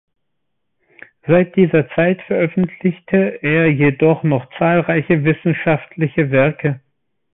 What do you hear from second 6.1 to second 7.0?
Werke.